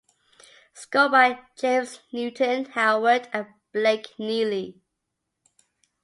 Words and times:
Score 0.73 1.09
by 1.09 1.37
James 1.59 1.99
Newton 2.11 2.65
Howard 2.65 3.29
and 3.33 3.45
Blake 3.71 4.07
Neely. 4.17 4.81